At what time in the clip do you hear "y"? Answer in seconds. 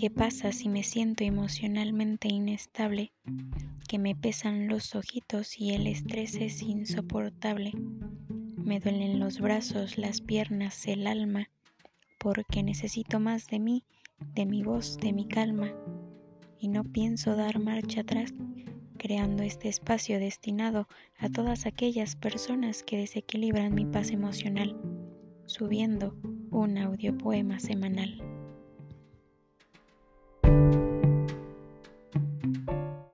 5.60-5.74, 16.58-16.68